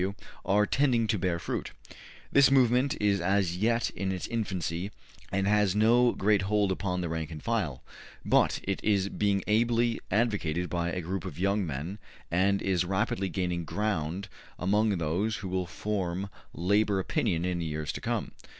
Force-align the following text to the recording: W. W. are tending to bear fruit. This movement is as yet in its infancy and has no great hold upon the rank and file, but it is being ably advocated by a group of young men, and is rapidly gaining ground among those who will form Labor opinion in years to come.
W. 0.01 0.15
W. 0.45 0.57
are 0.57 0.65
tending 0.65 1.05
to 1.05 1.19
bear 1.19 1.37
fruit. 1.37 1.73
This 2.31 2.49
movement 2.49 2.99
is 2.99 3.21
as 3.21 3.55
yet 3.57 3.91
in 3.91 4.11
its 4.11 4.25
infancy 4.25 4.89
and 5.31 5.47
has 5.47 5.75
no 5.75 6.13
great 6.13 6.41
hold 6.41 6.71
upon 6.71 7.01
the 7.01 7.07
rank 7.07 7.29
and 7.29 7.43
file, 7.43 7.83
but 8.25 8.59
it 8.63 8.83
is 8.83 9.09
being 9.09 9.43
ably 9.45 9.99
advocated 10.09 10.71
by 10.71 10.89
a 10.91 11.01
group 11.01 11.23
of 11.23 11.37
young 11.37 11.67
men, 11.67 11.99
and 12.31 12.63
is 12.63 12.83
rapidly 12.83 13.29
gaining 13.29 13.63
ground 13.63 14.27
among 14.57 14.97
those 14.97 15.35
who 15.35 15.47
will 15.49 15.67
form 15.67 16.31
Labor 16.51 16.97
opinion 16.97 17.45
in 17.45 17.61
years 17.61 17.91
to 17.91 18.01
come. 18.01 18.31